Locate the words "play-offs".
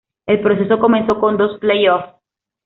1.59-2.15